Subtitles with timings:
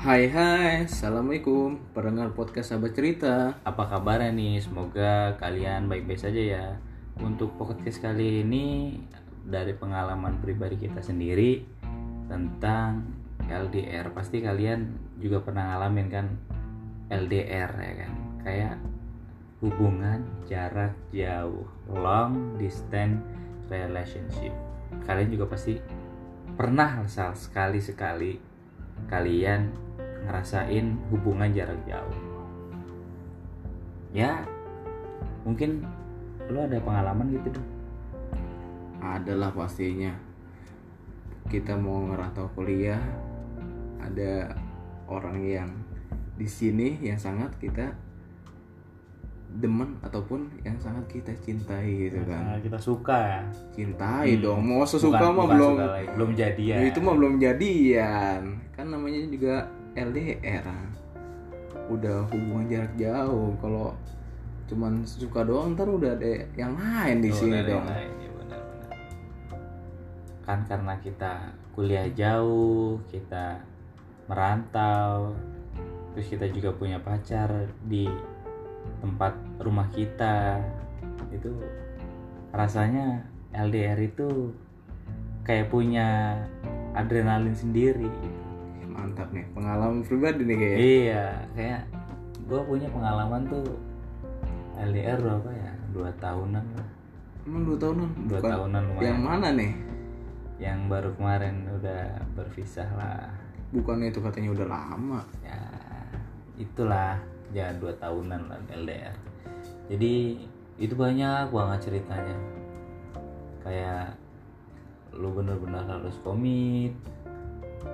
[0.00, 4.56] Hai hai, Assalamualaikum Pendengar podcast sahabat cerita Apa kabarnya nih?
[4.56, 6.66] Semoga kalian baik-baik saja ya.
[7.20, 8.96] Untuk podcast kali ini
[9.44, 11.68] dari pengalaman pribadi kita sendiri
[12.32, 13.12] tentang
[13.44, 14.08] LDR.
[14.16, 14.88] Pasti kalian
[15.20, 16.32] juga pernah ngalamin kan
[17.12, 18.12] LDR ya kan?
[18.40, 18.76] Kayak
[19.60, 23.20] hubungan jarak jauh, long distance
[23.68, 24.56] relationship.
[25.04, 25.76] Kalian juga pasti
[26.56, 27.04] pernah
[27.36, 28.48] sekali-sekali
[29.08, 29.89] kalian
[30.24, 32.16] ngerasain hubungan jarak jauh.
[34.10, 34.42] Ya
[35.46, 35.86] mungkin
[36.50, 37.68] lo ada pengalaman gitu dong
[39.00, 40.12] Adalah pastinya.
[41.46, 43.00] Kita mau ngerantau kuliah
[43.98, 44.54] Ada
[45.06, 45.70] orang yang
[46.34, 47.92] di sini yang sangat kita
[49.50, 52.54] demen ataupun yang sangat kita cintai gitu kan.
[52.54, 53.42] Nah, kita suka ya?
[53.74, 54.42] Cintai Hmm.
[54.46, 55.72] dong mau sesuka Bukan- mah bukan belum.
[55.74, 58.40] suka lagi, belum jadi ya itu mah belum jadian.
[58.70, 59.54] Kan namanya juga
[59.98, 60.66] LDR
[61.90, 63.50] udah hubungan jarak jauh.
[63.58, 63.94] Kalau
[64.70, 67.82] cuman suka doang ntar udah ada yang lain di Oh, sini dong.
[67.86, 68.30] lain, ya
[70.46, 71.32] kan karena kita
[71.78, 73.62] kuliah jauh kita
[74.26, 75.30] merantau
[76.10, 78.10] terus kita juga punya pacar di
[78.98, 80.58] tempat rumah kita.
[81.30, 81.54] Itu
[82.50, 83.22] rasanya
[83.54, 84.50] LDR itu
[85.46, 86.34] kayak punya
[86.98, 88.10] adrenalin sendiri
[88.90, 91.24] mantap nih pengalaman pribadi nih kayak iya
[91.54, 91.80] kayak
[92.46, 93.66] gue punya pengalaman tuh
[94.80, 95.72] LDR berapa ya?
[95.92, 96.88] Dua tahunan lah.
[97.44, 98.08] Emang dua tahunan?
[98.32, 98.48] Dua Bukan.
[98.48, 99.04] tahunan lumayan.
[99.04, 99.72] Yang mana nih?
[100.56, 103.28] Yang baru kemarin udah berpisah lah.
[103.76, 105.20] Bukannya itu katanya udah lama.
[105.44, 105.60] Ya
[106.56, 107.20] itulah.
[107.52, 109.12] Ya dua tahunan lah LDR
[109.90, 110.38] jadi
[110.78, 112.38] itu banyak banget ceritanya.
[113.66, 114.14] Kayak
[115.10, 116.94] lu bener-bener harus komit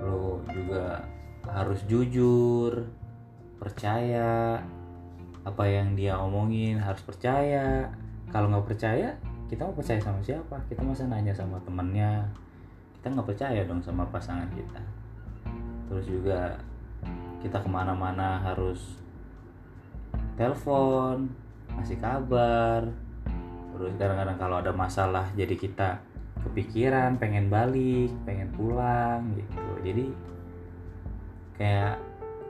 [0.03, 1.03] lu juga
[1.47, 2.83] harus jujur
[3.57, 4.59] percaya
[5.47, 7.87] apa yang dia omongin harus percaya.
[8.27, 9.15] Kalau nggak percaya
[9.47, 10.59] kita mau percaya sama siapa?
[10.67, 12.27] Kita masa nanya sama temennya?
[12.99, 14.83] Kita nggak percaya dong sama pasangan kita.
[15.87, 16.59] Terus juga
[17.39, 18.99] kita ke mana-mana harus
[20.35, 21.31] telepon
[21.79, 22.83] ngasih kabar.
[23.71, 25.95] Terus kadang-kadang kalau ada masalah jadi kita
[26.47, 29.67] kepikiran pengen balik pengen pulang gitu.
[29.83, 30.05] Jadi
[31.59, 31.99] kayak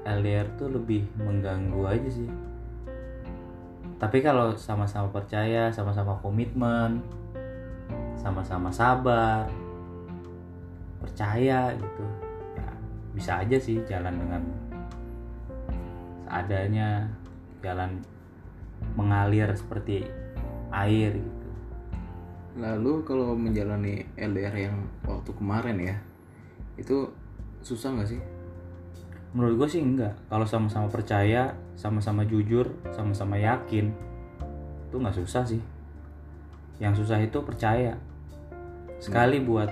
[0.08, 2.30] LDR tuh lebih mengganggu aja sih.
[3.98, 7.02] Tapi kalau sama-sama percaya sama-sama komitmen
[8.28, 9.48] sama-sama sabar
[11.00, 12.06] percaya gitu
[12.58, 12.70] ya
[13.16, 14.44] bisa aja sih jalan dengan
[16.28, 17.08] seadanya
[17.64, 18.04] jalan
[19.00, 20.10] mengalir seperti
[20.74, 21.37] air gitu
[22.58, 25.96] lalu kalau menjalani LDR yang waktu kemarin ya
[26.74, 27.06] itu
[27.62, 28.22] susah nggak sih?
[29.38, 30.18] Menurut gue sih enggak.
[30.26, 33.94] Kalau sama-sama percaya sama-sama jujur sama-sama yakin
[34.90, 35.62] itu nggak susah sih.
[36.82, 37.94] Yang susah itu percaya.
[38.98, 39.70] Sekali buat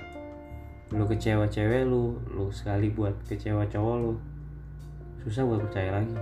[0.94, 4.14] lu kecewa cewek lu lu sekali buat kecewa cowok lu
[5.26, 6.14] susah buat percaya lagi.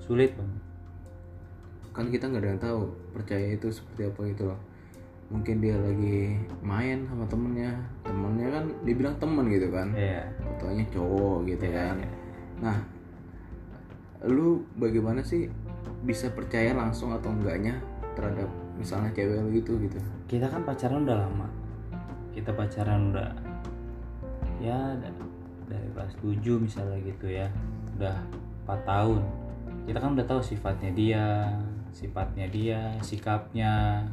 [0.00, 0.62] Sulit banget.
[1.92, 2.80] Kan kita nggak ada yang tahu
[3.12, 4.69] percaya itu seperti apa gitu loh
[5.30, 7.70] mungkin dia lagi main sama temennya.
[8.02, 9.94] Temennya kan dibilang temen gitu kan.
[9.94, 10.26] Iya.
[10.42, 11.96] Fotonya cowok gitu Iya, kan.
[11.98, 12.10] iya.
[12.60, 12.76] nah
[14.20, 15.48] lu bagaimana sih
[16.04, 17.80] bisa percaya langsung atau enggaknya
[18.12, 19.96] terhadap misalnya cewek lu gitu gitu?
[20.28, 21.48] Kita kan pacaran udah lama.
[22.36, 23.30] Kita pacaran udah
[24.60, 25.28] ya da-
[25.70, 27.48] dari kelas 7 misalnya gitu ya.
[27.96, 28.16] Udah
[28.68, 29.22] 4 tahun.
[29.88, 31.24] Kita kan udah tahu sifatnya dia
[31.90, 34.04] sifatnya dia sikapnya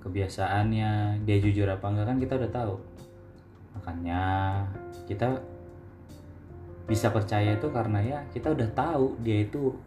[0.00, 2.74] kebiasaannya dia jujur apa enggak kan kita udah tahu.
[3.76, 4.22] Makanya
[5.04, 5.40] kita
[6.90, 9.78] bisa percaya itu karena ya kita udah tahu dia itu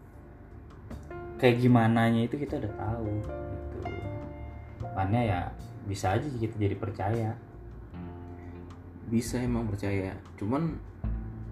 [1.36, 3.78] kayak gimana nya itu kita udah tahu gitu.
[4.80, 5.40] Makanya ya
[5.84, 7.30] bisa aja kita jadi percaya.
[9.04, 10.80] Bisa emang percaya cuman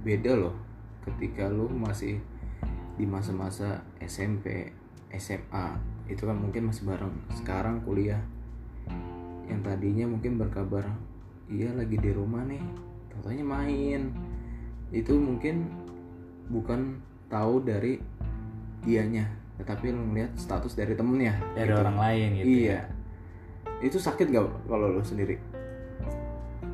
[0.02, 0.56] beda loh
[1.04, 2.22] ketika lu masih
[2.96, 4.70] di masa-masa SMP
[5.12, 5.66] SMA
[6.08, 7.12] itu kan mungkin masih bareng.
[7.36, 8.22] Sekarang kuliah
[9.50, 10.86] yang tadinya mungkin berkabar
[11.50, 12.62] iya lagi di rumah nih.
[13.12, 14.14] Katanya main.
[14.92, 15.68] Itu mungkin
[16.52, 17.00] bukan
[17.32, 17.96] tahu dari
[18.82, 19.24] dianya
[19.62, 21.80] tetapi lu ngeliat status dari temennya dari gitu.
[21.80, 22.82] orang lain gitu iya.
[22.82, 22.82] Ya.
[23.86, 25.38] itu sakit gak kalau lu sendiri?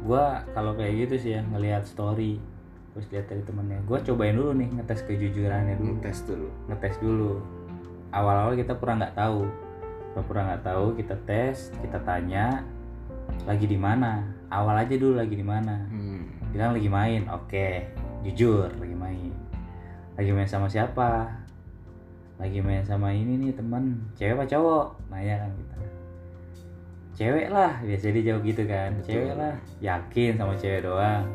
[0.09, 2.41] Gua kalau kayak gitu sih ya ngelihat story
[2.97, 3.85] terus lihat dari temennya.
[3.85, 6.01] Gua cobain dulu nih ngetes kejujurannya dulu.
[6.01, 6.49] Tes dulu.
[6.73, 7.33] Ngetes dulu.
[8.09, 9.45] Awal-awal kita pura nggak tahu
[10.19, 12.67] pura-pura nggak tahu kita tes kita tanya
[13.47, 14.27] lagi di mana?
[14.51, 15.79] Awal aja dulu lagi di mana?
[15.95, 16.27] Hmm.
[16.51, 17.23] bilang lagi main.
[17.31, 17.87] Oke
[18.27, 19.31] jujur lagi main.
[20.19, 21.31] Lagi main sama siapa?
[22.35, 24.87] Lagi main sama ini nih teman cewek apa cowok?
[25.07, 25.77] Nanya kan kita.
[27.15, 27.79] Cewek lah.
[27.79, 28.91] Biasa dia jawab gitu kan.
[28.99, 29.07] Betul.
[29.15, 29.55] cewek lah.
[29.79, 31.31] Yakin sama cewek doang.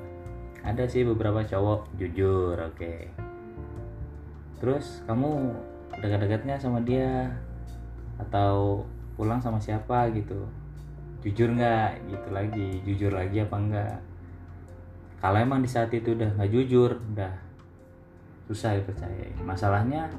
[0.60, 1.88] Ada sih beberapa cowok.
[1.96, 2.96] Jujur oke.
[4.60, 5.56] Terus kamu
[6.04, 7.32] dekat-dekatnya sama dia
[8.18, 10.45] atau pulang sama siapa gitu.
[11.24, 12.69] Jujur nggak gitu lagi?
[12.83, 13.98] Jujur lagi apa enggak
[15.24, 17.31] kalau emang di saat itu udah nggak jujur udah
[18.51, 20.12] susah dipercaya masalahnya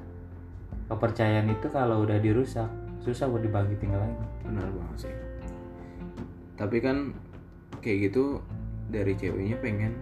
[0.88, 2.72] kepercayaan itu kalau udah dirusak
[3.04, 4.24] susah buat dibangkitin lagi.
[4.48, 5.14] Benar banget sih.
[6.56, 7.12] Tapi kan
[7.84, 8.40] kayak gitu
[8.88, 9.92] dari ceweknya pengen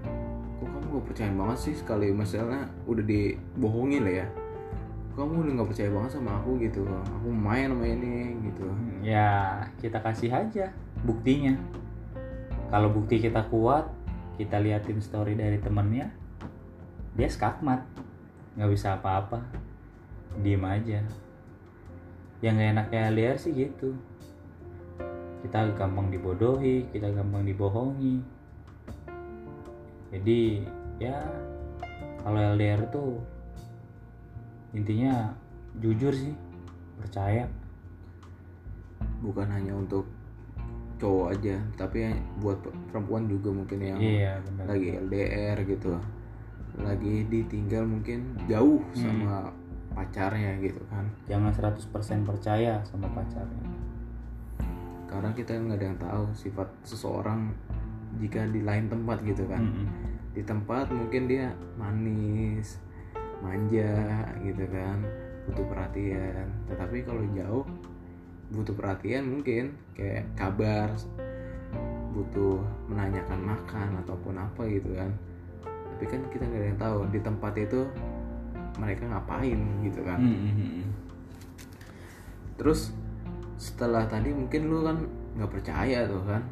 [0.63, 2.15] kok kamu gak percaya banget sih sekali?
[2.15, 4.27] Misalnya udah dibohongin lah ya
[5.13, 8.65] kamu udah gak percaya banget sama aku gitu aku main sama ini gitu.
[9.05, 10.73] Ya kita kasih aja
[11.05, 11.53] buktinya.
[12.73, 13.93] Kalau bukti kita kuat
[14.41, 16.09] kita liatin story dari temennya
[17.13, 17.85] dia skakmat.
[18.57, 19.45] Nggak bisa apa-apa.
[20.41, 21.05] Diem aja.
[22.41, 23.93] Yang gak enaknya LDR sih gitu.
[25.45, 28.25] Kita gampang dibodohi kita gampang dibohongi.
[30.09, 30.65] Jadi
[30.97, 31.21] ya
[32.25, 33.21] kalau LDR tuh
[34.73, 35.33] intinya
[35.79, 36.35] jujur sih
[36.99, 37.49] percaya.
[39.23, 40.07] Bukan hanya untuk
[40.99, 45.99] cowok aja tapi buat perempuan juga mungkin yang iya benar lagi LDR gitu.
[46.79, 48.99] Lagi ditinggal mungkin jauh Hmm.
[48.99, 49.35] sama
[49.93, 51.05] pacarnya gitu kan.
[51.29, 53.67] Jangan 100% percaya sama pacarnya.
[55.05, 57.53] Karena kita nggak ada yang tahu sifat seseorang
[58.17, 59.63] jika di lain tempat gitu kan.
[59.63, 59.89] Mm-mm.
[60.33, 62.81] di tempat mungkin dia manis
[63.43, 65.03] manja gitu kan
[65.51, 67.67] butuh perhatian tetapi kalau jauh
[68.55, 70.95] butuh perhatian mungkin kayak kabar
[72.13, 75.11] butuh menanyakan makan ataupun apa gitu kan
[75.67, 77.81] tapi kan kita nggak ada yang tahu di tempat itu
[78.79, 80.87] mereka ngapain gitu kan Mm-mm.
[82.61, 82.93] terus
[83.57, 84.99] setelah tadi mungkin lu kan
[85.37, 86.43] nggak percaya tuh kan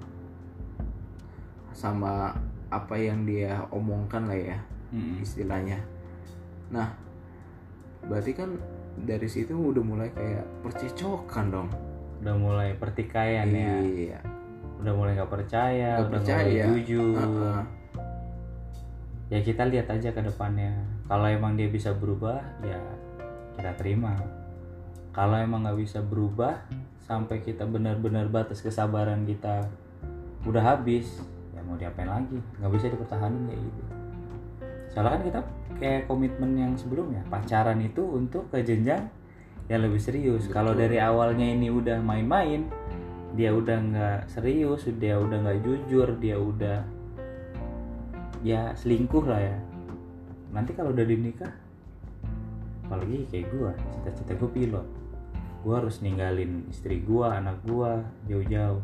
[1.77, 2.35] sama
[2.73, 4.59] apa yang dia omongkan lah ya
[4.93, 5.21] Mm-mm.
[5.21, 5.81] istilahnya
[6.71, 6.95] nah
[8.07, 8.55] berarti kan
[8.97, 11.69] dari situ udah mulai kayak percecokan dong.
[12.21, 13.81] Udah mulai pertikaian ya.
[13.81, 14.21] Iya.
[14.81, 16.65] Udah mulai nggak percaya Nggak udah percaya.
[16.69, 17.17] mulai jujur.
[17.17, 17.63] Heeh.
[19.31, 20.75] ya kita lihat aja ke depannya.
[21.07, 22.81] Kalau emang dia bisa berubah ya
[23.55, 24.19] kita terima.
[25.15, 26.67] Kalau emang nggak bisa berubah
[27.07, 29.67] sampai kita benar-benar batas kesabaran kita
[30.47, 31.19] udah habis
[31.55, 32.39] ya mau diapain lagi?
[32.59, 33.83] Nggak bisa dipertahankan kayak gitu.
[34.91, 35.41] Soalnya kan kita
[35.81, 37.25] kayak komitmen yang sebelumnya.
[37.33, 39.09] Pacaran itu untuk ke jenjang
[39.67, 40.47] yang lebih serius.
[40.53, 42.69] Kalau dari awalnya ini udah main-main
[43.33, 46.85] dia udah nggak serius dia udah nggak jujur dia udah
[48.45, 49.59] ya selingkuh lah ya.
[50.53, 51.51] Nanti kalau udah dinikah
[52.85, 54.87] apalagi kayak gua cita-cita gue pilot.
[55.63, 58.83] Gua harus ninggalin istri gua anak gua jauh-jauh.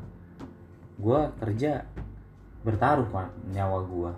[0.96, 1.84] Gua kerja
[2.62, 4.12] bertaruh Pak, nyawa gua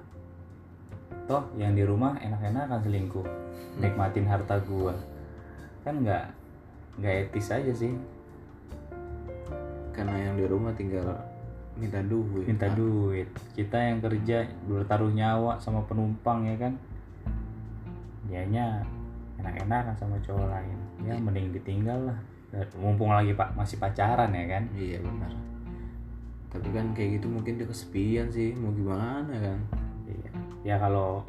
[1.29, 3.27] toh yang di rumah enak-enak kan selingkuh.
[3.79, 4.97] Nikmatin harta gua.
[5.85, 6.25] Kan nggak
[6.99, 7.93] nggak etis aja sih.
[9.93, 11.21] Karena yang di rumah tinggal
[11.77, 12.49] minta duit.
[12.49, 12.77] Minta kan.
[12.81, 13.29] duit.
[13.53, 16.75] Kita yang kerja bertaruh nyawa sama penumpang ya kan?
[18.27, 18.83] Dianya
[19.39, 20.79] enak-enakan sama cowok lain.
[21.05, 22.19] Ya mending ditinggal lah.
[22.81, 24.65] Mumpung lagi pak masih pacaran ya kan?
[24.73, 25.33] Iya benar.
[26.49, 28.57] Tapi kan kayak gitu mungkin dia kesepian sih.
[28.57, 29.61] Mau gimana kan?
[29.69, 29.88] iya
[30.67, 31.23] ya kalau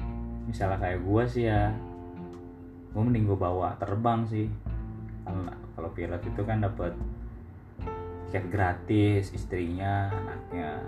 [0.50, 1.70] misalnya kayak gua sih ya
[2.90, 4.50] gua mending gua bawa terbang sih.
[5.26, 6.94] Karena kalau pilot itu kan dapat
[8.30, 10.82] tiket gratis istrinya anaknya.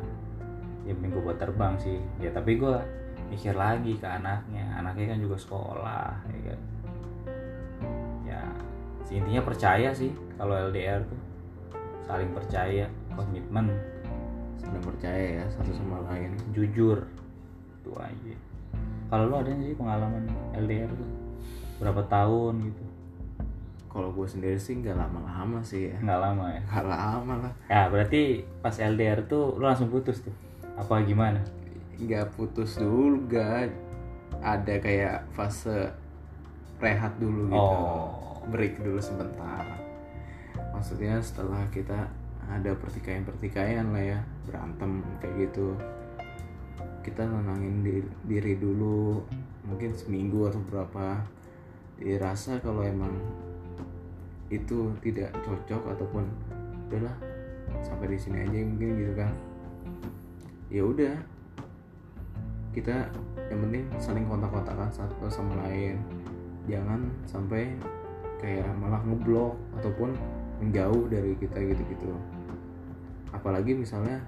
[0.85, 2.01] Ya mending gua buat terbang sih.
[2.17, 2.81] Ya tapi gua
[3.29, 4.65] mikir lagi ke anaknya.
[4.81, 6.59] Anaknya kan juga sekolah ya kan?
[8.25, 8.41] Ya
[9.11, 11.21] intinya percaya sih kalau LDR tuh.
[12.09, 13.69] Saling percaya komitmen.
[14.57, 16.33] Saling percaya ya satu sama lain.
[16.55, 17.05] Jujur
[17.81, 18.35] itu aja.
[19.09, 20.23] Kalau lu ada sih pengalaman
[20.55, 21.09] LDR tuh?
[21.81, 22.85] Berapa tahun gitu?
[23.91, 25.97] Kalau gue sendiri sih nggak lama-lama sih ya.
[25.99, 26.61] Nggak lama ya?
[26.63, 27.53] Nggak lama lah.
[27.67, 30.31] Ya berarti pas LDR tuh lu langsung putus tuh?
[30.79, 31.43] Apa gimana?
[31.99, 33.73] Nggak putus dulu gak
[34.39, 35.91] ada kayak fase
[36.79, 37.59] rehat dulu gitu.
[37.59, 38.17] Oh.
[38.49, 39.61] break dulu sebentar.
[40.73, 42.09] Maksudnya setelah kita
[42.49, 44.19] ada pertikaian-pertikaian lah ya
[44.49, 45.77] berantem kayak gitu
[47.01, 49.25] kita nenangin di- diri dulu
[49.65, 51.25] mungkin seminggu atau berapa.
[52.01, 53.13] Dirasa kalau emang
[54.49, 56.25] itu tidak cocok ataupun
[56.89, 57.13] udahlah
[57.85, 59.31] sampai di sini aja mungkin gitu kan.
[60.71, 61.15] Ya udah
[62.71, 63.11] kita
[63.51, 65.99] yang penting saling kontak-kontakan satu sama lain.
[66.65, 67.75] Jangan sampai
[68.41, 70.15] kayak malah ngeblok ataupun
[70.61, 72.13] menjauh dari kita gitu-gitu.
[73.33, 74.21] Apalagi misalnya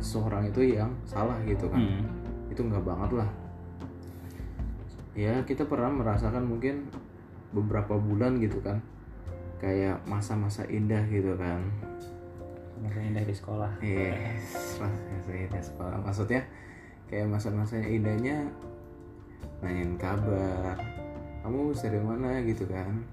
[0.00, 1.80] seseorang itu yang salah gitu kan.
[1.80, 2.04] Hmm.
[2.50, 3.30] itu nggak banget lah.
[5.14, 6.90] Ya kita pernah merasakan mungkin
[7.54, 8.82] beberapa bulan gitu kan.
[9.62, 11.62] Kayak masa-masa indah gitu kan.
[12.82, 13.70] Masa indah di sekolah.
[13.78, 15.98] Yes masa indah sekolah.
[16.02, 16.42] Maksudnya
[17.06, 18.50] kayak masa-masa indahnya
[19.62, 20.74] nanyain kabar.
[21.46, 23.04] Kamu habis dari mana gitu kan?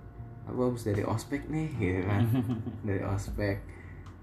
[0.48, 2.24] Aku habis dari ospek nih gitu kan.
[2.88, 3.60] Dari ospek.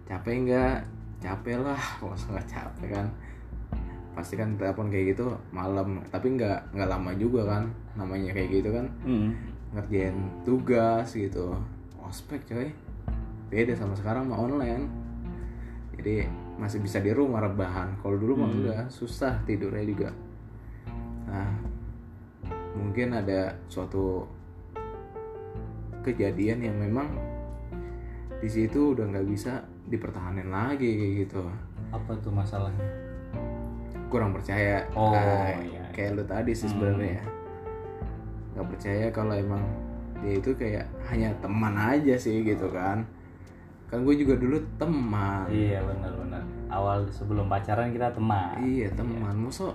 [0.09, 0.77] Capek nggak
[1.25, 3.07] capek lah masa nggak capek kan.
[4.13, 7.65] Pasti kan telepon kayak gitu malam tapi nggak nggak lama juga kan
[7.97, 8.87] namanya kayak gitu kan.
[9.03, 9.33] Hmm.
[9.75, 10.15] ngerjain
[10.47, 11.51] tugas gitu.
[11.99, 12.69] Ospek coy.
[13.51, 14.87] Beda sama sekarang mah online.
[15.99, 17.99] Jadi masih bisa di rumah rebahan.
[17.99, 18.59] Kalau dulu mah Hmm.
[18.63, 20.11] enggak susah tidurnya juga.
[21.27, 21.51] Nah
[22.79, 24.23] mungkin ada suatu
[26.05, 27.09] kejadian yang memang
[28.39, 31.41] di situ udah nggak bisa dipertahankan lagi kayak gitu.
[31.91, 32.85] Apa tuh masalahnya?
[34.09, 34.85] Kurang percaya.
[34.93, 35.85] Oh, Nah, iya.
[35.91, 36.73] kayak lu tadi sih Hmm.
[36.77, 37.25] sebenarnya ya.
[38.55, 39.63] Nggak percaya kalau emang
[40.23, 43.03] dia itu kayak hanya teman aja sih gitu kan.
[43.91, 45.47] Kan gue juga dulu teman.
[45.47, 48.57] Iya benar-benar awal sebelum pacaran kita teman.
[48.59, 49.35] Iya teman.
[49.37, 49.75] Masa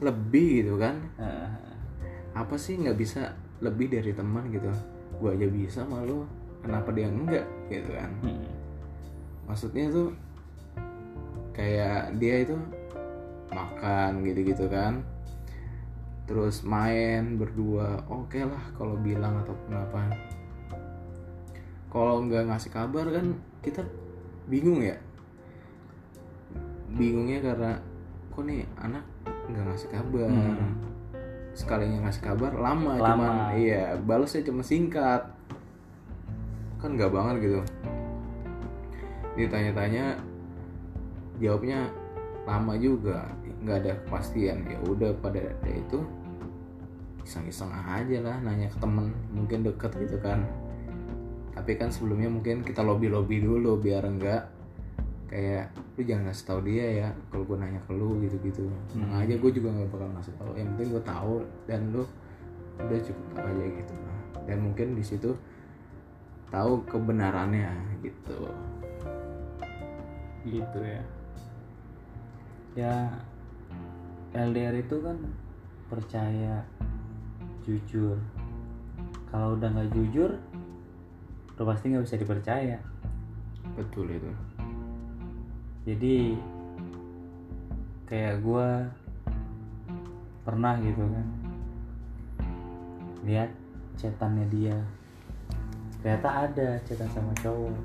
[0.00, 0.96] lebih gitu kan.
[1.18, 1.50] Heeh.
[2.34, 3.30] apa sih nggak bisa
[3.62, 4.66] lebih dari teman gitu?
[5.22, 6.26] Gue aja bisa malu
[6.64, 8.40] kenapa dia enggak gitu kan Hmm.
[9.44, 10.08] maksudnya tuh
[11.52, 12.56] kayak dia itu
[13.52, 15.04] makan gitu-gitu kan
[16.24, 20.00] terus main berdua oke lah kalau bilang ataupun apa
[21.92, 23.84] kalau nggak ngasih kabar kan kita
[24.48, 24.96] bingung ya
[26.90, 27.72] bingungnya karena
[28.30, 29.04] kok nih anak
[29.46, 30.74] nggak ngasih kabar Hmm.
[31.54, 33.06] sekalinya ngasih kabar lama, Lama.
[33.06, 35.22] cuman iya balasnya cuma singkat
[36.84, 37.60] kan nggak banget gitu.
[39.40, 40.20] Ditanya-tanya
[41.40, 41.88] jawabnya
[42.44, 43.24] lama juga
[43.64, 44.68] nggak ada kepastian.
[44.68, 46.04] Ya udah pada ada itu
[47.24, 50.44] iseng-iseng aja lah nanya ke temen mungkin deket gitu kan.
[51.56, 54.52] Tapi kan sebelumnya mungkin kita lobby lobby dulu biar enggak
[55.32, 58.64] kayak lu jangan ngasih tahu dia ya kalau gue nanya ke lu gitu gitu
[58.94, 59.18] Hmm.
[59.18, 61.34] aja gue juga nggak bakal ngasih tahu yang penting gue tahu
[61.66, 62.04] dan lu
[62.78, 63.94] udah cukup aja gitu.
[64.44, 65.32] Dan mungkin di situ
[66.54, 67.66] tahu kebenarannya
[68.06, 68.46] gitu.
[70.46, 71.02] Gitu ya.
[72.78, 72.94] Ya
[74.30, 75.18] LDR itu kan
[75.90, 76.62] percaya
[77.66, 78.22] jujur.
[79.34, 80.38] Kalau udah nggak jujur
[81.58, 82.78] udah pasti nggak bisa dipercaya.
[83.74, 84.30] Betul itu.
[85.90, 86.38] Jadi
[88.06, 88.94] kayak gua
[90.46, 91.26] pernah gitu kan.
[93.26, 93.50] Lihat
[93.98, 94.78] chatannya dia
[96.04, 97.80] ternyata ada chatan sama cowok.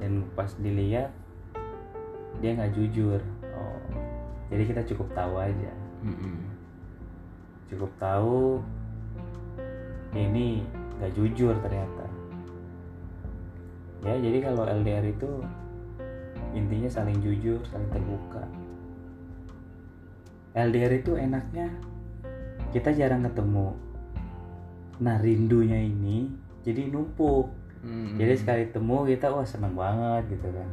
[0.00, 1.12] Dan pas dilihat
[2.40, 3.20] dia nggak jujur.
[3.52, 3.78] Oh
[4.48, 5.72] jadi kita cukup tahu aja.
[6.04, 6.36] Mm-mm.
[7.64, 8.60] cukup tahu
[10.12, 10.64] ini
[11.00, 12.06] nggak jujur ternyata.
[14.04, 15.40] Ya jadi kalau LDR itu
[16.52, 18.44] intinya saling jujur saling terbuka.
[20.54, 21.72] LDR itu enaknya
[22.70, 23.74] kita jarang ketemu.
[25.02, 27.52] Nah rindunya ini jadi numpuk
[27.84, 28.16] Mm-mm.
[28.16, 30.68] jadi sekali temu kita wah seneng banget gitu kan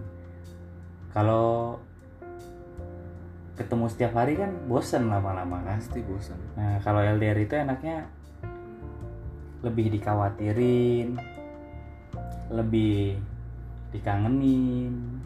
[1.12, 1.78] kalau
[3.60, 8.10] ketemu setiap hari kan bosen lama-lama kan pasti bosan Nah, kalau LDR itu enaknya
[9.62, 11.20] lebih dikhawatirin,
[12.50, 13.22] lebih
[13.94, 15.22] dikangenin,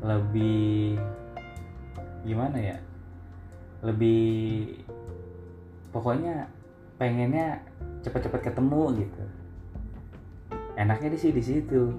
[0.00, 0.96] lebih
[2.24, 2.78] gimana ya?
[3.84, 4.80] Lebih
[5.92, 6.48] pokoknya
[6.96, 7.60] pengennya
[8.00, 9.24] cepet-cepet ketemu gitu.
[10.80, 11.92] Enaknya di sih di situ.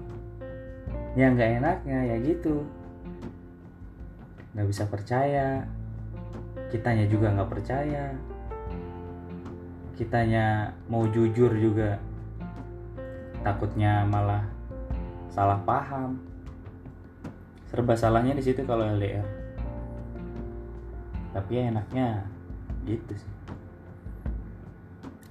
[1.14, 2.66] Yang nggak enaknya ya gitu.
[4.58, 5.62] Nggak bisa percaya,
[6.74, 8.10] kitanya juga nggak percaya.
[9.94, 12.02] Kitanya mau jujur juga.
[13.46, 14.42] Takutnya malah
[15.30, 16.18] salah paham.
[17.70, 19.42] Serba salahnya di situ kalau LDR
[21.32, 22.28] tapi ya enaknya
[22.84, 23.32] gitu sih.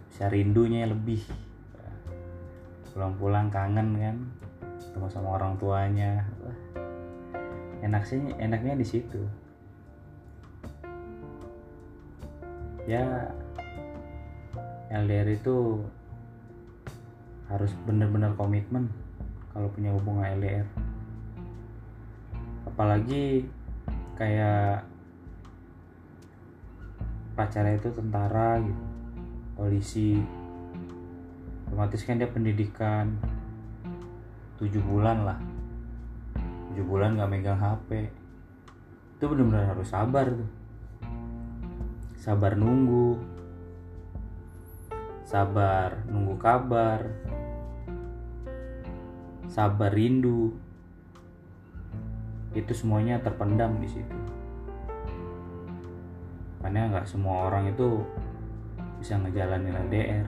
[0.09, 1.21] Bisa rindunya lebih
[2.91, 4.17] pulang-pulang kangen kan
[4.79, 6.27] ketemu sama orang tuanya.
[7.81, 9.21] Enak sih enaknya di situ.
[12.85, 13.31] Ya
[14.91, 15.79] LDR itu
[17.51, 18.87] harus bener-bener komitmen
[19.51, 20.67] kalau punya hubungan LDR
[22.63, 23.43] apalagi
[24.15, 24.87] kayak
[27.35, 28.83] pacarnya itu tentara gitu
[29.59, 30.17] polisi
[31.71, 33.15] otomatis kan dia pendidikan
[34.59, 35.39] tujuh bulan lah.
[36.67, 38.11] Tujuh bulan nggak megang HP
[39.15, 40.51] itu benar-benar harus sabar tuh.
[42.19, 43.23] Sabar nunggu.
[45.23, 47.07] Sabar nunggu kabar.
[49.47, 50.51] Sabar rindu.
[52.51, 54.19] Itu semuanya terpendam di situ.
[56.59, 58.03] Karena nggak semua orang itu
[58.99, 60.27] bisa ngejalanin LDR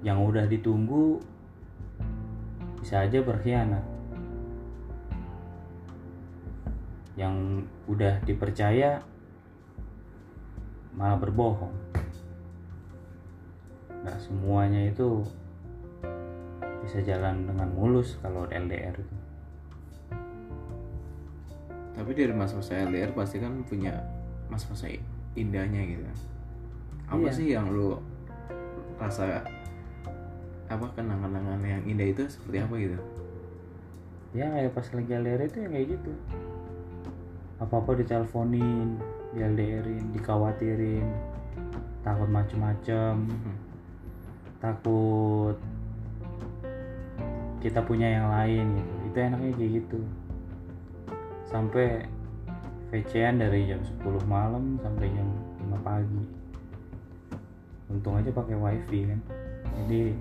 [0.00, 1.20] yang udah ditunggu
[2.80, 3.84] bisa aja berkhianat.
[7.20, 9.04] Yang udah dipercaya
[10.96, 11.76] malah berbohong.
[14.00, 15.20] Nggak semuanya itu
[16.80, 19.16] bisa jalan dengan mulus kalau LDR itu.
[21.92, 23.92] Tapi dari masa-masa LDR pasti kan punya
[24.48, 24.88] masa-masa
[25.36, 26.02] indahnya gitu.
[27.12, 27.36] Apa Iya.
[27.36, 28.00] sih yang lu
[28.96, 29.44] rasa
[30.70, 32.98] apa kenangan-kenangan yang indah itu seperti apa gitu?
[34.30, 36.12] Ya kayak pas lagi LDR itu ya kayak gitu.
[37.58, 38.94] Apa-apa diteleponin
[39.34, 41.06] di LDRin dikhawatirin
[42.00, 43.28] takut macem-macem
[44.62, 45.58] takut
[47.60, 48.94] kita punya yang lain gitu.
[49.10, 50.00] Itu enaknya kayak gitu.
[51.50, 52.06] Sampai
[52.94, 55.28] VC-an dari jam 10 malam sampai jam
[55.66, 56.22] 5 pagi.
[57.90, 59.20] Untung aja pakai wifi kan.
[59.82, 60.14] Jadi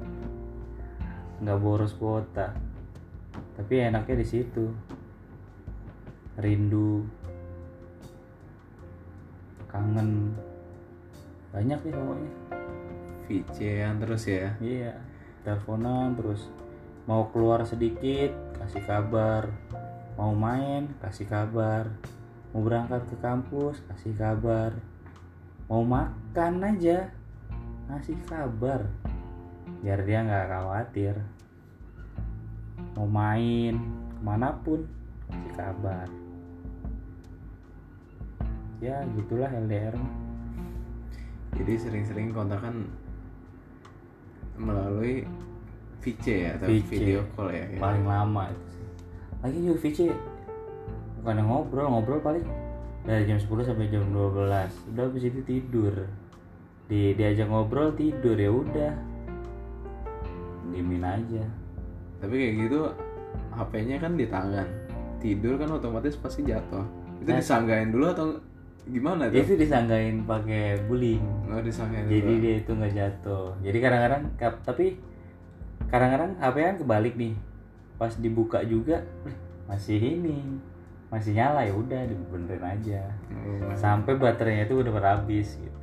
[1.39, 2.55] nggak boros kuota
[3.59, 4.71] tapi enaknya di situ.
[6.39, 7.03] Rindu.
[9.67, 10.31] Kangen.
[11.51, 12.31] Banyak nih pokoknya.
[13.27, 14.55] VC-an terus ya?
[14.63, 14.95] Iya,
[15.43, 16.47] teleponan terus.
[17.03, 18.31] Mau keluar sedikit
[18.63, 19.51] kasih kabar,
[20.15, 21.91] mau main kasih kabar,
[22.55, 24.71] mau berangkat ke kampus kasih kabar,
[25.67, 27.11] mau makan aja
[27.91, 28.87] ngasih kabar,
[29.79, 31.15] biar dia nggak khawatir.
[32.95, 33.75] Mau main
[34.15, 34.83] ke mana pun
[35.31, 36.07] kasih kabar.
[38.79, 39.95] Ya gitulah LDR
[41.57, 42.85] jadi sering-sering kontakan
[44.59, 45.25] melalui
[46.03, 46.87] VC ya atau VC.
[46.87, 47.79] video call ya gitu.
[47.79, 48.85] paling lama itu sih
[49.39, 49.99] lagi juga VC
[51.19, 52.45] bukan ngobrol ngobrol paling
[53.07, 55.95] dari jam 10 sampai jam 12 udah habis itu tidur
[56.91, 58.91] di diajak ngobrol tidur ya udah
[60.69, 61.43] dimin aja.
[62.19, 62.79] Tapi kayak gitu
[63.51, 64.67] HP-nya kan di tangan.
[65.19, 66.85] Tidur kan otomatis pasti jatuh.
[67.19, 67.37] Itu Nah.
[67.37, 68.27] disanggain dulu atau
[68.85, 69.37] gimana tuh?
[69.37, 72.41] Itu disanggain pakai guling nggak disanggain jadi dulu.
[72.41, 73.47] dia itu nggak jatuh.
[73.59, 74.23] Jadi kadang-kadang
[74.61, 74.85] tapi
[75.85, 77.33] kadang-kadang HP kan kebalik nih.
[77.95, 79.35] Pas dibuka juga "Eh,
[79.67, 80.39] masih ini
[81.09, 83.01] masih nyala ya udah dibenerin aja.
[83.33, 85.79] Oh, sampai baterainya itu udah berhabis gitu.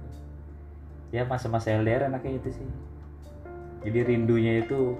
[1.10, 2.68] Ya masa-masa LDR enaknya itu sih
[3.86, 4.98] jadi rindunya itu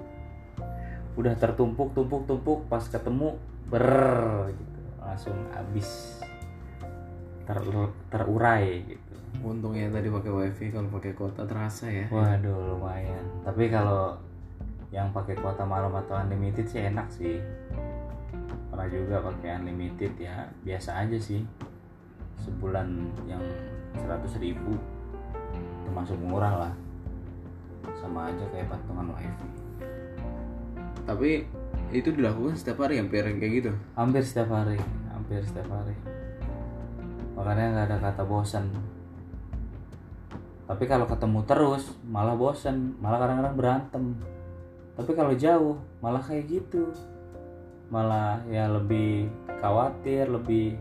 [1.19, 3.35] udah tertumpuk tumpuk tumpuk pas ketemu
[3.67, 3.83] ber
[4.55, 4.81] gitu.
[5.03, 6.23] Langsung habis.
[7.43, 7.59] Ter
[8.07, 9.13] terurai gitu.
[9.43, 12.07] Untungnya tadi pakai wifi kalau pakai kuota terasa ya.
[12.07, 13.27] Waduh lumayan.
[13.43, 14.15] Tapi kalau
[14.87, 17.43] yang pakai kuota malam atau unlimited sih enak sih.
[18.71, 21.43] Pernah juga pakai unlimited ya biasa aja sih.
[22.39, 22.87] Sebulan
[23.27, 23.43] yang
[23.99, 24.79] 100.000 ribu.
[25.83, 26.73] Termasuk murah lah
[27.97, 29.47] sama aja kayak patungan wifi.
[31.07, 31.29] Tapi
[31.95, 33.71] itu dilakukan setiap hari hampir kayak gitu?
[33.95, 34.77] Hampir setiap hari
[35.11, 35.95] hampir setiap hari.
[37.35, 38.67] Makanya nggak ada kata bosan
[40.67, 44.03] tapi kalau ketemu terus malah bosan malah kadang-kadang berantem.
[44.99, 46.91] Tapi kalau jauh malah kayak gitu.
[47.87, 49.31] Malah ya lebih
[49.63, 50.75] khawatir lebih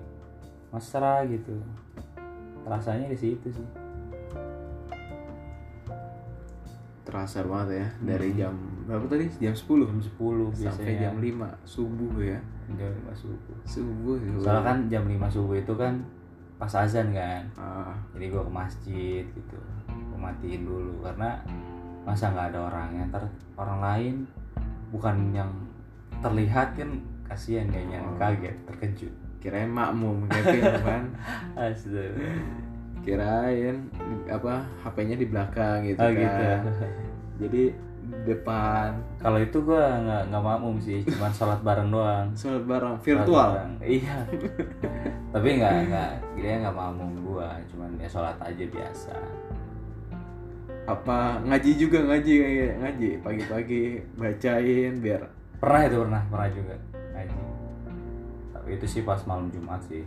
[0.75, 1.55] mesra gitu.
[2.67, 3.86] Rasanya di situ sih
[7.17, 8.39] terasa banget ya dari Hmm.
[8.39, 9.25] jam berapa tadi?
[9.41, 10.69] Jam 10 jam 10 biasanya.
[10.71, 12.39] sampai jam 5 subuh ya.
[12.71, 13.57] Jam 5 subuh.
[13.65, 14.43] Subuh subuh.
[14.45, 15.95] soalnya kan jam 5 subuh itu kan
[16.55, 17.43] pas azan kan.
[17.57, 19.57] Ah, jadi gue ke masjid gitu
[19.89, 21.01] gue matiin dulu.
[21.01, 21.41] Karena
[22.03, 23.25] masa nggak ada orangnya ntar
[23.55, 24.15] orang lain
[24.89, 25.51] bukan yang
[26.19, 26.91] terlihat kan
[27.25, 28.13] kasihan kayaknya Oh.
[28.15, 29.13] kaget terkejut.
[29.37, 31.05] Kirain makmum film kan?
[32.99, 33.77] Kirain
[34.27, 34.53] apa
[34.83, 36.19] HP-nya di belakang gitu oh kan.
[36.19, 36.43] gitu
[37.37, 37.63] jadi
[38.07, 42.27] depan kalau itu gue nggak nggak makmum sih cuman sholat bareng doang.
[42.39, 43.73] Sholat bareng Sholat virtual bareng.
[43.83, 44.17] iya.
[45.35, 49.15] Tapi nggak nggak dia nggak makmum gue cuman ya sholat aja biasa.
[50.87, 53.83] Apa ngaji juga ngaji kayak ngaji pagi-pagi
[54.15, 55.23] bacain biar
[55.59, 56.75] pernah itu pernah pernah juga
[57.11, 57.39] ngaji.
[58.55, 60.07] Tapi itu sih pas malam jumat sih.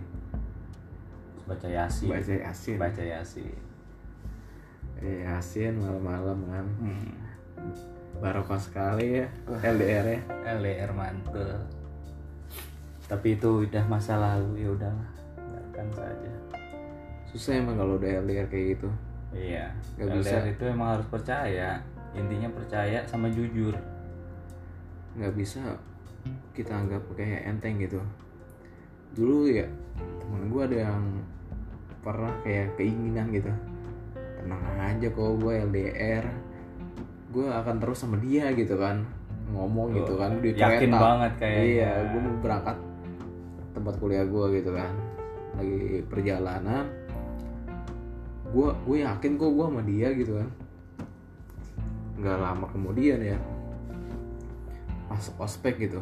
[1.35, 2.07] Terus baca yasin.
[2.15, 2.75] Baca yasin.
[2.79, 3.51] Baca yasin.
[4.99, 6.65] Iya, Yasin malam-malam kan.
[6.79, 7.18] hmm.
[8.19, 9.27] Barokah sekali ya
[9.63, 10.19] LDR ya.
[10.59, 11.55] LDR mantul
[13.09, 16.31] tapi itu udah masa lalu ya udahlah biarkan saja
[17.29, 18.89] Susah emang kalau udah LDR kayak gitu.
[19.33, 20.53] iya Nggak LDR bisa.
[20.53, 21.69] itu emang harus percaya
[22.17, 23.77] intinya percaya sama jujur
[25.13, 25.61] nggak bisa
[26.53, 27.97] kita anggap kayak enteng gitu.
[29.15, 29.65] Dulu ya
[30.21, 31.03] temen gue ada yang
[32.05, 33.49] pernah kayak keinginan gitu.
[34.37, 36.25] Tenang aja kok gue LDR,
[37.29, 39.05] gue akan terus sama dia gitu kan
[39.49, 40.97] ngomong gitu kan di yakin kereta.
[41.01, 41.63] banget kayaknya.
[41.65, 42.77] Iya, gue mau berangkat
[43.73, 44.93] tempat kuliah gue gitu kan,
[45.57, 46.85] lagi perjalanan.
[48.49, 50.49] Gue gue yakin kok gue sama dia gitu kan.
[52.21, 53.37] Nggak lama kemudian ya,
[55.09, 56.01] masuk ospek gitu,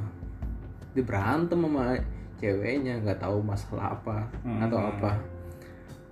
[0.92, 1.96] dia berantem sama
[2.38, 4.60] ceweknya, nggak tahu masalah apa Hmm.
[4.68, 5.12] atau apa.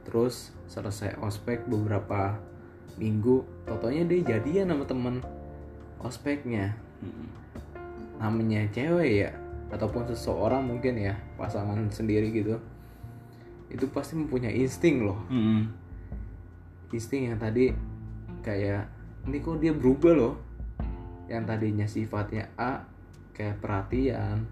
[0.08, 2.38] Terus selesai ospek beberapa
[2.96, 5.16] minggu, totonya dia jadian sama temen
[6.00, 6.76] ospeknya.
[8.20, 9.32] Namanya cewek ya
[9.74, 12.62] ataupun seseorang mungkin ya pasangan sendiri gitu.
[13.68, 15.20] Itu pasti mempunyai insting loh.
[15.28, 15.68] Mm-mm.
[16.94, 17.76] insting yang tadi
[18.46, 18.88] kayak
[19.28, 20.36] ini kok dia berubah loh?
[21.28, 22.86] Yang tadinya sifatnya A
[23.36, 24.48] kayak perhatian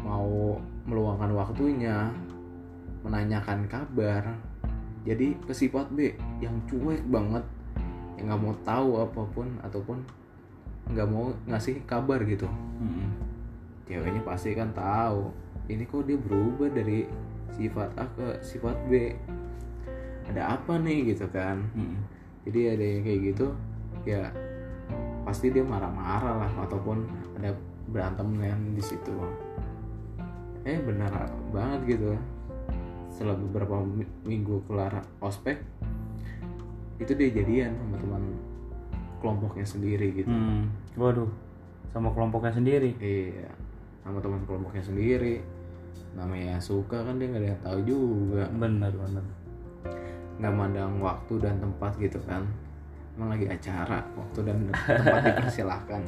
[0.00, 0.56] mau
[0.88, 2.08] meluangkan waktunya
[3.04, 4.53] menanyakan kabar
[5.04, 7.44] jadi ke sifat B yang cuek banget
[8.16, 10.00] yang nggak mau tahu apa pun ataupun
[10.88, 12.48] nggak mau ngasih kabar gitu.
[12.80, 13.08] Mm-mm.
[13.84, 15.28] ceweknya pasti kan tahu
[15.68, 17.04] ini kok dia berubah dari
[17.52, 19.12] sifat A ke sifat B?
[20.28, 21.12] Ada apa nih?
[21.12, 21.60] Gitu kan.
[21.76, 22.00] Mm-mm.
[22.48, 23.46] jadi ada yang kayak gitu
[24.04, 24.28] ya
[25.24, 27.08] pasti dia marah-marah lah ataupun
[27.40, 27.56] ada
[27.88, 29.16] berantem yang di situ.
[30.64, 31.12] Eh benar
[31.52, 32.16] banget gitu
[33.14, 35.62] setelah beberapa mi- minggu kelar ospek
[36.96, 38.22] itu dia jadian sama teman
[39.18, 40.66] kelompoknya sendiri gitu Mm.
[40.94, 41.30] waduh
[41.90, 43.50] sama kelompoknya sendiri Iya,
[44.02, 45.38] sama teman kelompoknya sendiri.
[46.12, 48.44] Namanya suka kan dia nggak ada yang tahu juga.
[48.52, 49.24] bener bener
[50.34, 52.42] Nggak mandang waktu dan tempat gitu kan.
[53.14, 56.02] Emang lagi acara, waktu dan tempat dipersilahkan.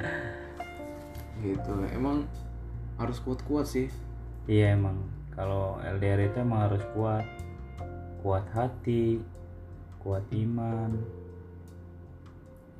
[1.38, 1.72] Gitu.
[1.88, 2.26] Emang
[2.96, 3.86] harus kuat-kuat sih.
[4.44, 4.98] iya emang
[5.36, 7.28] kalau LDR itu emang harus kuat.
[8.24, 9.20] Kuat hati
[10.00, 10.96] kuat iman.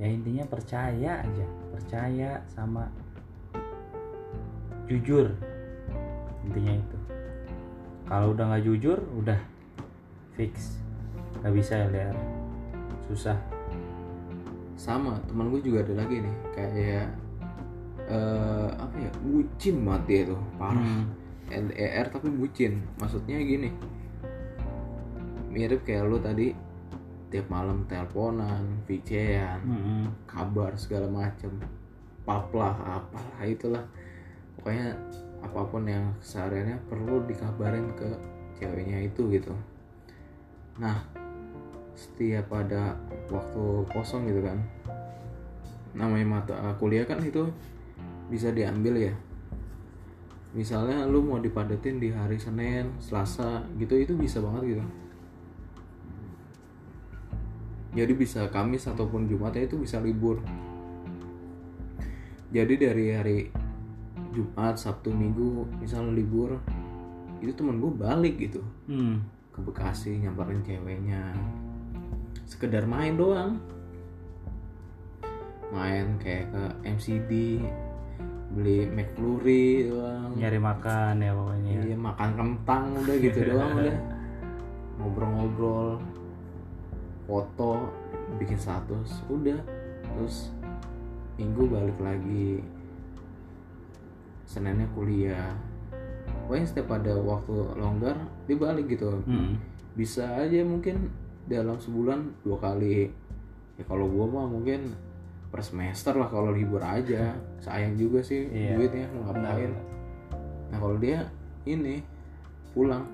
[0.01, 1.47] Ya intinya percaya aja.
[1.71, 2.89] Percaya sama
[4.89, 5.31] jujur.
[6.49, 6.99] Intinya itu.
[8.07, 9.39] Kalau udah nggak jujur udah
[10.35, 10.81] fix.
[11.45, 12.17] Nggak bisa LDR
[13.07, 13.39] susah.
[14.77, 17.09] Sama, teman gue juga ada lagi nih, kayak
[18.07, 20.79] eh apa ya, bucin banget dia tuh, parah.
[20.79, 21.05] Hmm.
[21.51, 22.83] LDR tapi bucin.
[22.99, 23.71] Maksudnya gini.
[25.51, 26.53] Mirip kayak lu tadi
[27.33, 30.03] tiap malam teleponan VC-an Mm-mm.
[30.29, 31.51] kabar segala macem.
[32.23, 33.85] Pap lah apalah itulah.
[34.59, 34.95] Pokoknya
[35.43, 38.09] apa pun yang sehariannya perlu dikabarin ke
[38.59, 39.55] ceweknya itu gitu.
[40.77, 41.01] Nah
[41.97, 42.93] setiap ada
[43.33, 44.61] waktu kosong gitu kan
[45.97, 47.49] namanya mata kuliah kan itu
[48.29, 49.15] bisa diambil ya
[50.57, 54.85] misalnya lu mau dipadetin di hari Senin, Selasa gitu itu bisa banget gitu.
[57.97, 60.41] Jadi bisa Kamis ataupun Jumatnya itu bisa libur.
[62.53, 63.39] Jadi dari hari
[64.33, 66.61] Jumat, Sabtu, Minggu misalnya libur
[67.41, 69.21] itu temen gue balik gitu Hmm.
[69.53, 71.37] ke Bekasi nyamperin ceweknya
[72.49, 73.61] sekedar main doang
[75.69, 77.33] main kayak ke MCD
[78.67, 81.73] beli McFlurry doang nyari makan ya pokoknya.
[81.87, 83.97] Iya makan kentang udah gitu doang udah.
[84.99, 85.89] Ngobrol-ngobrol
[87.31, 87.73] foto
[88.43, 89.63] bikin status udah.
[90.03, 90.51] Terus
[91.39, 92.59] minggu balik lagi.
[94.51, 95.55] Seninnya kuliah.
[96.27, 98.19] Pokoknya setiap ada waktu longgar
[98.51, 99.23] dia balik gitu.
[99.23, 99.79] Mm-mm.
[99.97, 101.09] bisa aja mungkin
[101.47, 103.15] dalam sebulan dua kali.
[103.79, 104.91] Ya kalau gua mah mungkin
[105.57, 107.33] per semester lah kalau libur aja.
[107.65, 108.77] Sayang juga sih Iya.
[108.77, 109.73] duitnya mau ngapain.
[110.69, 111.25] nah kalau dia
[111.65, 112.05] ini
[112.77, 113.09] pulang.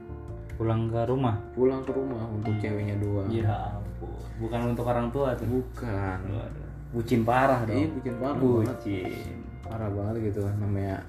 [0.58, 1.38] Pulang ke rumah?
[1.54, 3.30] Pulang ke rumah untuk ceweknya doang.
[3.30, 4.10] Ya ampun.
[4.42, 5.46] Bukan untuk orang tua tuh?
[5.46, 6.18] Bukan.
[6.34, 6.70] Waduh.
[6.92, 7.78] bucin parah dong.
[7.78, 8.66] Iya bikin parah banget.
[8.76, 11.00] Bucin parah banget gitu namanya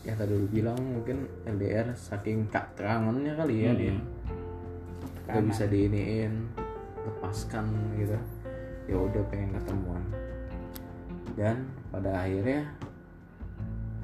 [0.00, 3.92] yang tadi lu bilang mungkin LDR saking kak kangennya kali ya dia.
[3.92, 5.28] Mm-mm.
[5.28, 6.50] nggak bisa diiniin
[7.04, 7.68] lepaskan
[8.00, 8.16] gitu.
[8.90, 10.02] Ya udah pengen ketemuan
[11.40, 12.68] dan pada akhirnya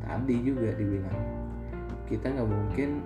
[0.00, 1.20] tadi juga dibilang
[2.08, 3.04] kita nggak mungkin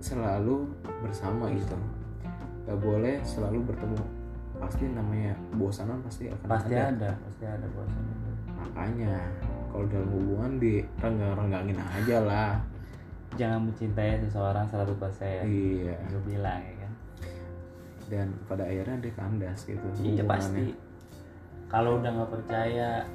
[0.00, 0.64] selalu
[1.04, 1.76] bersama gitu.
[2.64, 4.00] Nggak boleh selalu bertemu.
[4.56, 6.88] Pasti namanya bosanan pasti akan pasti ada.
[6.96, 8.04] ada pasti ada bosan
[8.60, 9.16] makanya
[9.72, 12.52] kalau dalam hubungan di renggang-renggangin aja lah.
[13.36, 15.96] Jangan mencintai seseorang 100% iya.
[16.08, 16.92] Gue bilang ya kan?
[18.10, 20.89] Dan pada akhirnya dia kandas gitu iya pasti
[21.70, 23.06] kalau udah nggak percaya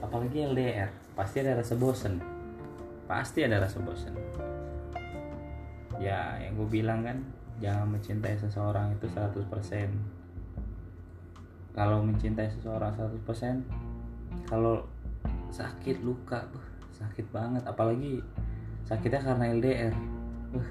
[0.00, 2.16] apalagi LDR pasti ada rasa bosen.
[3.04, 4.16] Pasti ada rasa bosen.
[6.00, 7.20] Ya yang gue bilang kan
[7.60, 9.44] jangan mencintai seseorang itu 100%
[11.76, 13.62] kalau mencintai seseorang 100%
[14.48, 14.88] kalau
[15.52, 17.60] sakit luka uh, sakit banget.
[17.68, 18.24] Apalagi
[18.88, 19.92] sakitnya karena LDR
[20.56, 20.68] uh,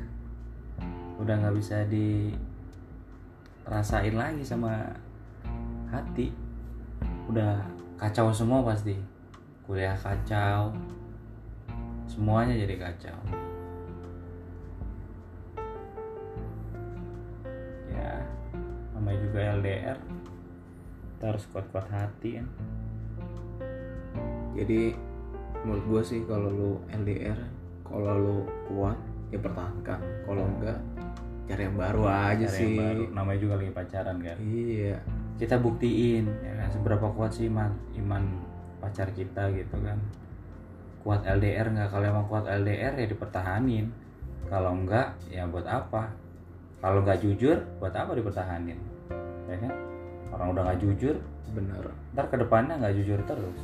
[1.21, 2.57] udah nggak bisa dirasain
[4.17, 4.89] lagi sama
[5.93, 6.40] hati
[7.31, 7.63] udah
[7.95, 8.99] kacau semua pasti.
[9.63, 10.75] Kuliah kacau.
[12.03, 13.15] Semuanya jadi kacau.
[17.87, 18.19] Ya
[18.91, 19.97] namanya juga LDR
[21.15, 22.47] kita harus kuat-kuat hati kan?
[24.57, 24.91] Jadi
[25.63, 27.37] menurut gue sih kalau lu LDR
[27.87, 28.99] kalau lu kuat
[29.31, 30.03] ya pertahankan.
[30.27, 30.79] Kalau enggak
[31.47, 32.67] cari yang baru aja Cari sih.
[32.75, 33.03] yang baru.
[33.15, 34.37] namanya juga lagi pacaran kan?
[34.43, 34.97] Iya.
[35.39, 38.23] Kita buktiin ya kan, seberapa kuat sih iman iman
[38.79, 39.99] pacar kita gitu kan.
[41.05, 41.89] Kuat LDR nggak?
[41.91, 43.91] Kalau emang kuat LDR ya dipertahanin.
[44.47, 46.11] Kalau enggak ya buat apa?
[46.81, 48.79] Kalau nggak jujur buat apa dipertahanin?
[49.45, 49.73] Ya kan?
[50.31, 51.15] Orang udah nggak jujur
[51.51, 51.83] bener
[52.15, 53.59] ntar ke depannya nggak jujur terus.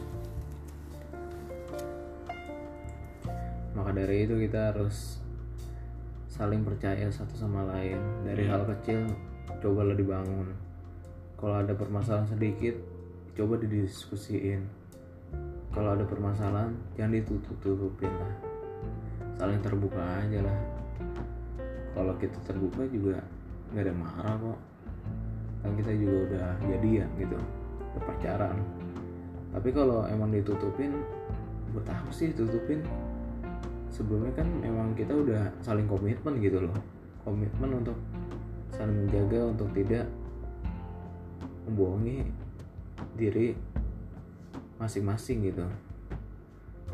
[3.72, 5.22] Maka dari itu kita harus
[6.28, 8.02] saling percaya satu sama lain.
[8.26, 9.08] Dari hal kecil
[9.62, 10.50] cobalah dibangun.
[11.38, 12.74] Kalau ada permasalahan sedikit
[13.38, 14.65] coba didiskusiin.
[15.69, 18.34] Kalau ada permasalahan jangan ditutup-tutupin lah.
[19.38, 20.58] Saling terbuka aja lah.
[21.93, 23.21] Kalau kita terbuka juga
[23.69, 24.60] nggak ada marah kok.
[25.62, 27.38] Kan kita juga udah jadian gitu
[27.93, 28.58] udah pacaran.
[29.54, 30.97] Tapi kalau emang ditutupin
[31.78, 32.82] buat apa sih tutupin
[33.93, 36.73] sebelumnya kan memang kita udah saling komitmen gitu loh.
[37.21, 37.97] Komitmen untuk
[38.73, 40.10] saling menjaga untuk tidak
[41.69, 42.46] membohongi
[43.17, 43.53] diri
[44.77, 45.65] masing-masing gitu.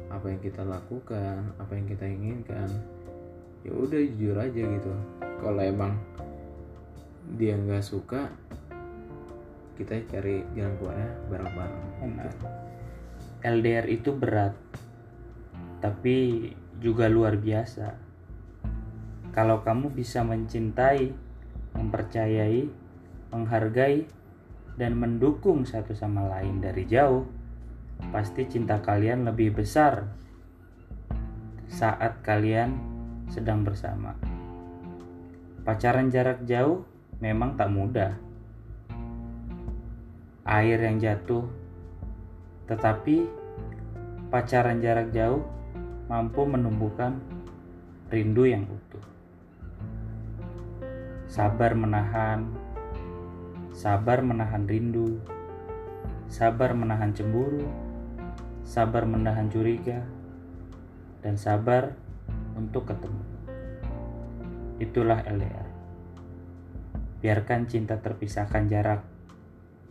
[0.08, 2.70] Apa yang kita lakukan apa yang kita inginkan
[3.64, 4.94] ya udah jujur aja gitu.
[5.20, 6.00] Kalau emang
[7.36, 8.32] dia nggak suka
[9.74, 12.32] kita cari jalan keluarnya bareng-bareng Benar.
[13.44, 14.56] LDR itu berat
[15.84, 16.48] tapi
[16.80, 18.00] juga luar biasa.
[19.36, 21.12] Kalau kamu bisa mencintai
[21.74, 22.70] mempercayai
[23.34, 24.06] menghargai
[24.80, 27.26] dan mendukung satu sama lain dari jauh
[28.12, 30.10] pasti cinta kalian lebih besar
[31.70, 32.76] saat kalian
[33.32, 34.14] sedang bersama
[35.64, 36.84] pacaran jarak jauh
[37.24, 38.14] memang tak mudah
[40.44, 41.48] air yang jatuh
[42.68, 43.30] tetapi
[44.34, 45.46] pacaran jarak jauh
[46.10, 47.22] mampu menumbuhkan
[48.14, 49.02] rindu yang utuh.
[51.26, 52.46] Sabar menahan,
[53.74, 55.18] sabar menahan rindu,
[56.30, 57.66] sabar menahan cemburu,
[58.62, 60.06] sabar menahan curiga,
[61.26, 61.98] dan sabar
[62.54, 63.26] untuk ketemu.
[64.78, 65.68] Itulah LDR.
[67.26, 69.02] Biarkan cinta terpisahkan jarak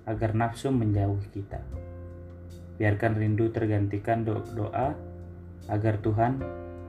[0.06, 1.58] agar nafsu menjauhi kita.
[2.78, 4.94] Biarkan rindu tergantikan do- doa
[5.66, 6.38] agar Tuhan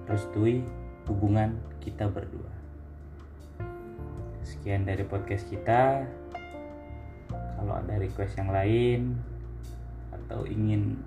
[0.05, 0.61] restui
[1.09, 2.53] hubungan kita berdua.
[4.45, 6.05] Sekian dari podcast kita.
[7.63, 9.15] Kalau ada request yang lain
[10.11, 10.99] atau ingin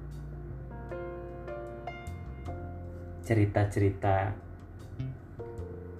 [3.20, 4.32] cerita-cerita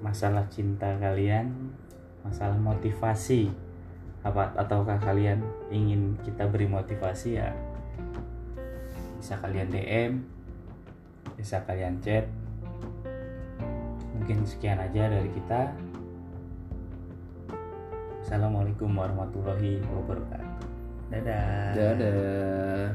[0.01, 1.77] masalah cinta kalian,
[2.25, 3.53] masalah motivasi
[4.25, 7.53] apa ataukah kalian ingin kita beri motivasi ya
[9.21, 10.25] bisa kalian DM
[11.37, 12.25] bisa kalian chat.
[14.17, 15.69] Mungkin sekian aja dari kita
[18.27, 20.67] Assalamualaikum warahmatullahi wabarakatuh.
[21.15, 21.79] Dadah.
[21.79, 22.91] Dadah